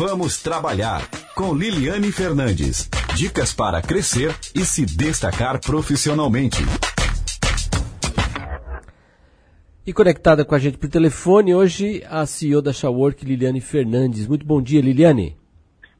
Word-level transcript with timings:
Vamos 0.00 0.42
trabalhar 0.42 1.06
com 1.36 1.54
Liliane 1.54 2.10
Fernandes. 2.10 2.88
Dicas 3.14 3.52
para 3.52 3.82
crescer 3.82 4.34
e 4.54 4.64
se 4.64 4.86
destacar 4.86 5.60
profissionalmente. 5.60 6.56
E 9.86 9.92
conectada 9.92 10.42
com 10.42 10.54
a 10.54 10.58
gente 10.58 10.78
por 10.78 10.88
telefone, 10.88 11.54
hoje 11.54 12.02
a 12.08 12.24
CEO 12.24 12.62
da 12.62 12.72
Shawork, 12.72 13.26
Liliane 13.26 13.60
Fernandes. 13.60 14.26
Muito 14.26 14.46
bom 14.46 14.62
dia, 14.62 14.80
Liliane. 14.80 15.36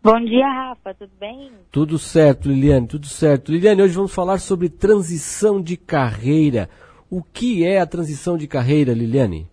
Bom 0.03 0.19
dia, 0.25 0.48
Rafa, 0.48 0.95
tudo 0.95 1.12
bem? 1.21 1.53
Tudo 1.71 1.98
certo, 1.98 2.48
Liliane, 2.48 2.87
tudo 2.87 3.07
certo. 3.07 3.53
Liliane, 3.53 3.82
hoje 3.82 3.96
vamos 3.96 4.14
falar 4.14 4.39
sobre 4.39 4.71
transição 4.71 5.61
de 5.61 5.77
carreira. 5.77 6.71
O 7.11 7.23
que 7.23 7.67
é 7.67 7.79
a 7.79 7.87
transição 7.87 8.39
de 8.39 8.46
carreira, 8.46 8.95
Liliane? 8.95 9.46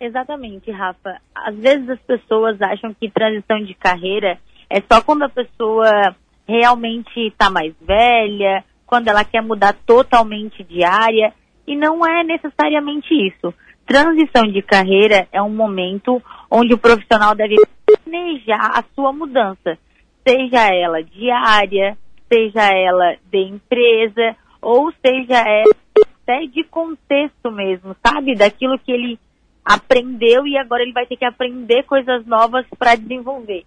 Exatamente, 0.00 0.70
Rafa. 0.70 1.20
Às 1.34 1.56
vezes 1.56 1.88
as 1.88 2.00
pessoas 2.00 2.60
acham 2.60 2.92
que 2.94 3.10
transição 3.10 3.60
de 3.60 3.74
carreira 3.74 4.38
é 4.68 4.80
só 4.80 5.00
quando 5.02 5.22
a 5.22 5.28
pessoa 5.28 6.14
realmente 6.46 7.20
está 7.20 7.50
mais 7.50 7.74
velha, 7.80 8.64
quando 8.86 9.08
ela 9.08 9.24
quer 9.24 9.42
mudar 9.42 9.74
totalmente 9.86 10.62
de 10.62 10.84
área, 10.84 11.32
e 11.66 11.74
não 11.74 12.06
é 12.06 12.22
necessariamente 12.22 13.12
isso. 13.12 13.52
Transição 13.86 14.44
de 14.44 14.62
carreira 14.62 15.26
é 15.32 15.42
um 15.42 15.54
momento 15.54 16.22
onde 16.50 16.74
o 16.74 16.78
profissional 16.78 17.34
deve 17.34 17.56
planejar 17.86 18.78
a 18.78 18.84
sua 18.94 19.12
mudança, 19.12 19.78
seja 20.26 20.68
ela 20.74 21.02
de 21.02 21.30
área, 21.30 21.96
seja 22.32 22.68
ela 22.72 23.16
de 23.30 23.38
empresa, 23.38 24.36
ou 24.60 24.92
seja 25.04 25.38
ela 25.38 25.74
até 26.22 26.46
de 26.46 26.64
contexto 26.64 27.50
mesmo, 27.50 27.94
sabe? 28.04 28.34
Daquilo 28.34 28.78
que 28.78 28.90
ele 28.90 29.18
aprendeu 29.66 30.46
e 30.46 30.56
agora 30.56 30.84
ele 30.84 30.92
vai 30.92 31.04
ter 31.06 31.16
que 31.16 31.24
aprender 31.24 31.82
coisas 31.82 32.24
novas 32.24 32.64
para 32.78 32.94
desenvolver. 32.94 33.64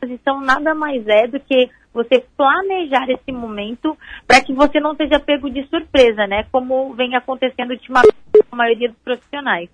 Transição 0.00 0.40
nada 0.40 0.74
mais 0.74 1.06
é 1.06 1.26
do 1.26 1.38
que 1.38 1.68
você 1.92 2.24
planejar 2.34 3.06
esse 3.10 3.30
momento 3.30 3.96
para 4.26 4.40
que 4.40 4.54
você 4.54 4.80
não 4.80 4.96
seja 4.96 5.20
pego 5.20 5.50
de 5.50 5.62
surpresa, 5.68 6.26
né? 6.26 6.46
Como 6.50 6.94
vem 6.94 7.14
acontecendo 7.14 7.72
ultimamente 7.72 8.14
com 8.32 8.42
a 8.52 8.56
maioria 8.56 8.88
dos 8.88 8.98
profissionais. 9.04 9.68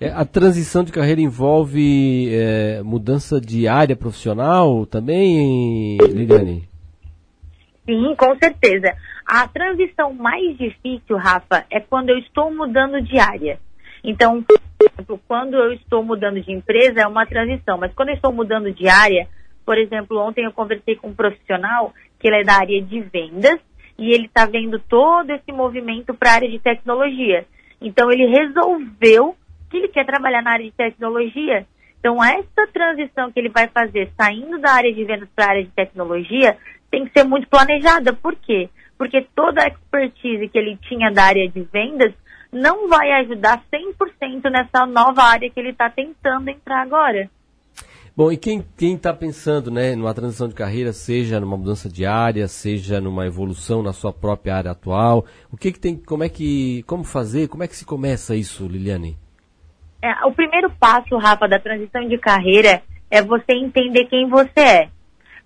É, 0.00 0.08
a 0.08 0.24
transição 0.24 0.82
de 0.82 0.90
carreira 0.90 1.20
envolve 1.20 2.28
é, 2.32 2.82
mudança 2.82 3.40
de 3.40 3.68
área 3.68 3.94
profissional 3.94 4.84
também, 4.84 5.98
Liliane? 5.98 6.68
Sim, 7.86 8.14
com 8.16 8.36
certeza. 8.36 8.96
A 9.26 9.46
transição 9.46 10.12
mais 10.12 10.56
difícil, 10.58 11.16
Rafa, 11.16 11.64
é 11.70 11.78
quando 11.80 12.08
eu 12.08 12.18
estou 12.18 12.52
mudando 12.52 13.00
de 13.00 13.18
área. 13.18 13.60
Então, 14.02 14.44
quando 15.28 15.54
eu 15.54 15.72
estou 15.72 16.02
mudando 16.02 16.40
de 16.40 16.52
empresa, 16.52 17.02
é 17.02 17.06
uma 17.06 17.26
transição, 17.26 17.78
mas 17.78 17.92
quando 17.92 18.08
eu 18.08 18.14
estou 18.14 18.32
mudando 18.32 18.72
de 18.72 18.88
área, 18.88 19.28
por 19.64 19.76
exemplo, 19.76 20.18
ontem 20.18 20.44
eu 20.44 20.52
conversei 20.52 20.96
com 20.96 21.08
um 21.08 21.14
profissional 21.14 21.92
que 22.18 22.28
ele 22.28 22.40
é 22.40 22.44
da 22.44 22.54
área 22.54 22.80
de 22.82 23.00
vendas 23.00 23.58
e 23.98 24.12
ele 24.12 24.26
está 24.26 24.46
vendo 24.46 24.78
todo 24.78 25.30
esse 25.30 25.52
movimento 25.52 26.14
para 26.14 26.30
a 26.30 26.34
área 26.34 26.50
de 26.50 26.58
tecnologia. 26.58 27.44
Então, 27.80 28.10
ele 28.10 28.26
resolveu 28.26 29.36
que 29.70 29.76
ele 29.76 29.88
quer 29.88 30.04
trabalhar 30.04 30.42
na 30.42 30.52
área 30.52 30.64
de 30.64 30.72
tecnologia. 30.72 31.66
Então, 31.98 32.22
essa 32.24 32.66
transição 32.72 33.30
que 33.30 33.38
ele 33.38 33.50
vai 33.50 33.68
fazer 33.68 34.10
saindo 34.16 34.58
da 34.58 34.72
área 34.72 34.92
de 34.92 35.04
vendas 35.04 35.28
para 35.36 35.44
a 35.44 35.50
área 35.50 35.64
de 35.64 35.70
tecnologia 35.70 36.56
tem 36.90 37.04
que 37.04 37.12
ser 37.12 37.24
muito 37.26 37.46
planejada. 37.48 38.12
Por 38.14 38.34
quê? 38.36 38.70
Porque 38.96 39.26
toda 39.34 39.62
a 39.62 39.68
expertise 39.68 40.48
que 40.48 40.58
ele 40.58 40.78
tinha 40.88 41.10
da 41.10 41.24
área 41.24 41.48
de 41.48 41.60
vendas 41.62 42.12
não 42.52 42.88
vai 42.88 43.10
ajudar 43.20 43.62
100% 43.72 44.50
nessa 44.50 44.86
nova 44.86 45.22
área 45.22 45.50
que 45.50 45.58
ele 45.58 45.70
está 45.70 45.88
tentando 45.88 46.48
entrar 46.48 46.82
agora. 46.82 47.30
Bom, 48.16 48.30
e 48.30 48.36
quem 48.36 48.64
está 48.78 49.14
pensando 49.14 49.70
né, 49.70 49.94
numa 49.94 50.12
transição 50.12 50.48
de 50.48 50.54
carreira, 50.54 50.92
seja 50.92 51.40
numa 51.40 51.56
mudança 51.56 51.88
de 51.88 52.04
área, 52.04 52.48
seja 52.48 53.00
numa 53.00 53.24
evolução 53.24 53.82
na 53.82 53.92
sua 53.92 54.12
própria 54.12 54.56
área 54.56 54.72
atual, 54.72 55.24
o 55.50 55.56
que, 55.56 55.72
que 55.72 55.78
tem, 55.78 55.96
como 55.96 56.24
é 56.24 56.28
que, 56.28 56.82
como 56.82 57.04
fazer, 57.04 57.48
como 57.48 57.62
é 57.62 57.68
que 57.68 57.76
se 57.76 57.86
começa 57.86 58.34
isso, 58.34 58.66
Liliane? 58.66 59.16
É, 60.02 60.26
o 60.26 60.32
primeiro 60.32 60.70
passo, 60.70 61.16
Rafa, 61.16 61.46
da 61.46 61.58
transição 61.58 62.06
de 62.08 62.18
carreira 62.18 62.82
é 63.10 63.22
você 63.22 63.52
entender 63.52 64.06
quem 64.06 64.28
você 64.28 64.60
é. 64.60 64.88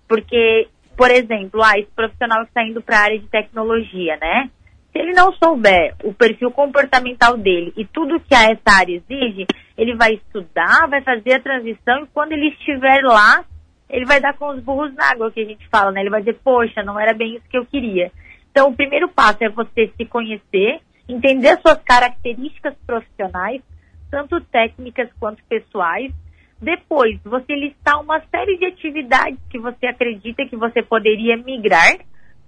Porque, 0.07 0.67
por 0.97 1.11
exemplo, 1.11 1.61
ah, 1.63 1.77
esse 1.77 1.91
profissional 1.95 2.41
que 2.43 2.49
está 2.49 2.63
indo 2.63 2.81
para 2.81 2.97
a 2.97 3.03
área 3.03 3.19
de 3.19 3.27
tecnologia, 3.27 4.17
né? 4.17 4.49
Se 4.95 5.01
ele 5.01 5.11
não 5.11 5.33
souber 5.33 5.93
o 6.05 6.13
perfil 6.13 6.49
comportamental 6.51 7.35
dele 7.35 7.73
e 7.75 7.83
tudo 7.83 8.17
que 8.21 8.33
a 8.33 8.43
essa 8.43 8.79
área 8.79 8.95
exige, 8.95 9.45
ele 9.77 9.93
vai 9.93 10.13
estudar, 10.13 10.87
vai 10.87 11.01
fazer 11.01 11.33
a 11.33 11.41
transição 11.41 12.03
e 12.03 12.07
quando 12.13 12.31
ele 12.31 12.47
estiver 12.47 13.03
lá, 13.03 13.43
ele 13.89 14.05
vai 14.05 14.21
dar 14.21 14.37
com 14.37 14.51
os 14.51 14.63
burros 14.63 14.93
na 14.93 15.11
água, 15.11 15.29
que 15.33 15.41
a 15.41 15.45
gente 15.45 15.67
fala, 15.67 15.91
né? 15.91 15.99
Ele 15.99 16.09
vai 16.09 16.21
dizer, 16.21 16.39
poxa, 16.41 16.81
não 16.81 16.97
era 16.97 17.13
bem 17.13 17.35
isso 17.35 17.43
que 17.49 17.57
eu 17.57 17.65
queria. 17.65 18.09
Então, 18.49 18.69
o 18.69 18.73
primeiro 18.73 19.09
passo 19.09 19.43
é 19.43 19.49
você 19.49 19.91
se 19.97 20.05
conhecer, 20.05 20.79
entender 21.09 21.59
suas 21.59 21.83
características 21.83 22.73
profissionais, 22.87 23.61
tanto 24.09 24.39
técnicas 24.45 25.09
quanto 25.19 25.43
pessoais. 25.43 26.13
Depois, 26.61 27.19
você 27.25 27.53
listar 27.53 28.01
uma 28.01 28.21
série 28.31 28.57
de 28.57 28.65
atividades 28.67 29.41
que 29.49 29.59
você 29.59 29.87
acredita 29.87 30.45
que 30.45 30.55
você 30.55 30.81
poderia 30.81 31.35
migrar 31.35 31.97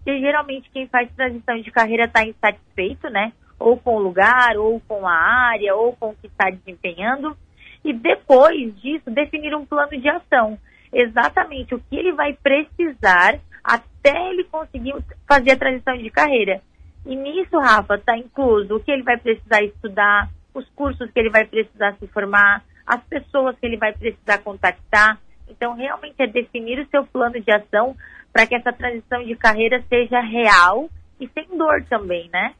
porque 0.07 0.22
geralmente 0.22 0.69
quem 0.72 0.88
faz 0.88 1.12
transição 1.18 1.59
de 1.59 1.69
carreira 1.69 2.06
está 2.06 2.25
insatisfeito, 2.25 3.09
né? 3.09 3.34
Ou 3.59 3.75
com 3.75 3.97
o 3.97 4.00
lugar, 4.00 4.56
ou 4.56 4.79
com 4.88 5.06
a 5.06 5.12
área, 5.12 5.75
ou 5.75 5.91
com 5.97 6.12
o 6.12 6.16
que 6.16 6.28
está 6.28 6.50
desempenhando. 6.50 7.35
E 7.84 7.91
depois 7.91 8.73
disso, 8.79 9.12
definir 9.12 9.53
um 9.53 9.66
plano 9.66 10.00
de 10.00 10.07
ação. 10.07 10.57
Exatamente 10.94 11.75
o 11.75 11.79
que 11.79 11.97
ele 11.97 12.13
vai 12.13 12.31
precisar 12.31 13.38
até 13.62 14.29
ele 14.29 14.46
conseguir 14.46 14.96
fazer 15.28 15.51
a 15.51 15.57
transição 15.57 15.97
de 15.97 16.09
carreira. 16.09 16.62
E 17.06 17.13
nisso, 17.13 17.59
Rafa, 17.59 17.96
está 17.96 18.17
incluso 18.17 18.78
o 18.78 18.79
que 18.79 18.91
ele 18.91 19.03
vai 19.03 19.17
precisar 19.17 19.62
estudar, 19.62 20.29
os 20.53 20.69
cursos 20.69 21.12
que 21.12 21.19
ele 21.19 21.29
vai 21.29 21.44
precisar 21.44 21.97
se 22.00 22.07
formar, 22.07 22.63
as 22.85 23.03
pessoas 23.03 23.59
que 23.59 23.66
ele 23.66 23.75
vai 23.75 23.91
precisar 23.91 24.38
contactar. 24.38 25.19
Então, 25.50 25.75
realmente 25.75 26.16
é 26.19 26.28
definir 26.28 26.80
o 26.80 26.88
seu 26.90 27.06
plano 27.06 27.40
de 27.40 27.52
ação 27.52 27.96
para 28.31 28.46
que 28.46 28.56
essa 28.56 28.72
transição 28.72 29.24
de 29.24 29.35
carreira 29.35 29.84
seja 29.90 30.19
real 30.19 30.90
e 31.19 31.28
sem 31.30 31.58
dor 31.58 31.84
também, 31.90 32.30
né? 32.31 32.53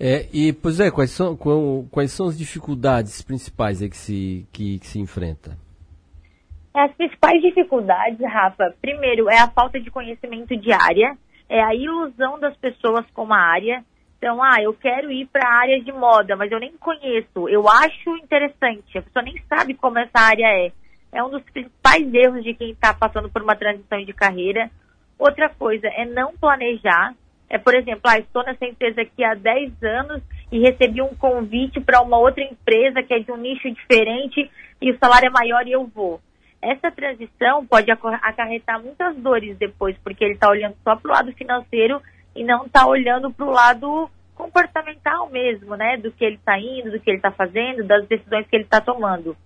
É, 0.00 0.28
e, 0.32 0.52
pois 0.52 0.78
é, 0.78 0.90
quais 0.90 1.10
são, 1.10 1.36
quais 1.90 2.12
são 2.12 2.28
as 2.28 2.38
dificuldades 2.38 3.20
principais 3.20 3.80
que, 3.80 3.96
se, 3.96 4.46
que, 4.52 4.78
que 4.78 4.86
se 4.86 5.00
enfrenta? 5.00 5.58
As 6.72 6.92
principais 6.92 7.42
dificuldades, 7.42 8.20
Rafa, 8.20 8.72
primeiro 8.80 9.28
é 9.28 9.40
a 9.40 9.48
falta 9.48 9.80
de 9.80 9.90
conhecimento 9.90 10.56
de 10.56 10.72
área, 10.72 11.18
é 11.48 11.60
a 11.60 11.74
ilusão 11.74 12.38
das 12.38 12.56
pessoas 12.56 13.04
com 13.12 13.32
a 13.32 13.38
área. 13.38 13.84
Então, 14.18 14.40
ah, 14.40 14.62
eu 14.62 14.72
quero 14.74 15.10
ir 15.10 15.26
para 15.26 15.48
a 15.48 15.58
área 15.60 15.82
de 15.82 15.90
moda, 15.90 16.36
mas 16.36 16.52
eu 16.52 16.60
nem 16.60 16.76
conheço, 16.76 17.48
eu 17.48 17.68
acho 17.68 18.16
interessante, 18.16 18.98
a 18.98 19.02
pessoa 19.02 19.24
nem 19.24 19.42
sabe 19.48 19.74
como 19.74 19.98
essa 19.98 20.20
área 20.20 20.46
é 20.46 20.72
é 21.12 21.22
um 21.22 21.30
dos 21.30 21.42
principais 21.42 22.12
erros 22.12 22.44
de 22.44 22.54
quem 22.54 22.70
está 22.70 22.92
passando 22.92 23.30
por 23.30 23.42
uma 23.42 23.56
transição 23.56 24.04
de 24.04 24.12
carreira. 24.12 24.70
Outra 25.18 25.48
coisa 25.48 25.88
é 25.88 26.04
não 26.04 26.36
planejar. 26.36 27.14
É, 27.50 27.56
por 27.56 27.74
exemplo, 27.74 28.02
ah, 28.04 28.18
estou 28.18 28.44
nessa 28.44 28.66
empresa 28.66 29.00
aqui 29.00 29.24
há 29.24 29.34
10 29.34 29.82
anos 29.82 30.22
e 30.52 30.60
recebi 30.60 31.00
um 31.00 31.14
convite 31.14 31.80
para 31.80 32.00
uma 32.00 32.18
outra 32.18 32.44
empresa 32.44 33.02
que 33.02 33.14
é 33.14 33.20
de 33.20 33.32
um 33.32 33.36
nicho 33.36 33.70
diferente 33.70 34.50
e 34.80 34.90
o 34.90 34.98
salário 34.98 35.28
é 35.28 35.30
maior 35.30 35.66
e 35.66 35.72
eu 35.72 35.86
vou. 35.86 36.20
Essa 36.60 36.90
transição 36.90 37.64
pode 37.64 37.90
acarretar 37.90 38.82
muitas 38.82 39.16
dores 39.16 39.56
depois, 39.56 39.96
porque 39.98 40.24
ele 40.24 40.34
está 40.34 40.50
olhando 40.50 40.76
só 40.82 40.96
para 40.96 41.08
o 41.08 41.14
lado 41.14 41.32
financeiro 41.32 42.02
e 42.34 42.44
não 42.44 42.66
está 42.66 42.86
olhando 42.86 43.30
para 43.30 43.46
o 43.46 43.50
lado 43.50 44.10
comportamental 44.34 45.28
mesmo, 45.30 45.76
né? 45.76 45.96
Do 45.96 46.10
que 46.12 46.24
ele 46.24 46.36
está 46.36 46.58
indo, 46.58 46.90
do 46.90 47.00
que 47.00 47.10
ele 47.10 47.18
está 47.18 47.30
fazendo, 47.30 47.84
das 47.84 48.06
decisões 48.06 48.46
que 48.46 48.56
ele 48.56 48.64
está 48.64 48.80
tomando. 48.80 49.36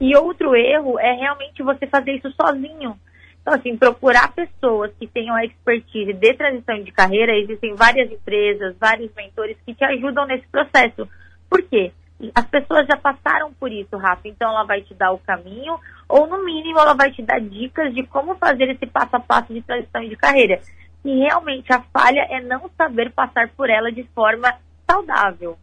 E 0.00 0.16
outro 0.16 0.54
erro 0.54 0.98
é 0.98 1.12
realmente 1.12 1.62
você 1.62 1.86
fazer 1.86 2.12
isso 2.12 2.30
sozinho. 2.32 2.98
Então, 3.40 3.54
assim, 3.54 3.76
procurar 3.76 4.32
pessoas 4.32 4.92
que 4.98 5.06
tenham 5.06 5.36
a 5.36 5.44
expertise 5.44 6.12
de 6.12 6.34
transição 6.34 6.82
de 6.82 6.90
carreira, 6.90 7.36
existem 7.36 7.74
várias 7.74 8.10
empresas, 8.10 8.76
vários 8.76 9.14
mentores 9.14 9.56
que 9.64 9.72
te 9.72 9.84
ajudam 9.84 10.26
nesse 10.26 10.46
processo. 10.48 11.08
Por 11.48 11.62
quê? 11.62 11.92
As 12.34 12.46
pessoas 12.46 12.86
já 12.86 12.96
passaram 12.96 13.52
por 13.54 13.70
isso, 13.70 13.96
Rafa, 13.96 14.26
então 14.26 14.50
ela 14.50 14.64
vai 14.64 14.80
te 14.80 14.94
dar 14.94 15.12
o 15.12 15.18
caminho, 15.18 15.78
ou 16.08 16.26
no 16.26 16.44
mínimo 16.44 16.78
ela 16.78 16.94
vai 16.94 17.12
te 17.12 17.22
dar 17.22 17.40
dicas 17.40 17.94
de 17.94 18.02
como 18.04 18.34
fazer 18.36 18.70
esse 18.70 18.86
passo 18.86 19.14
a 19.16 19.20
passo 19.20 19.52
de 19.52 19.62
transição 19.62 20.02
de 20.02 20.16
carreira. 20.16 20.60
E 21.04 21.18
realmente 21.20 21.72
a 21.72 21.80
falha 21.80 22.26
é 22.30 22.40
não 22.40 22.68
saber 22.76 23.12
passar 23.12 23.48
por 23.50 23.70
ela 23.70 23.92
de 23.92 24.02
forma 24.14 24.52
saudável. 24.90 25.56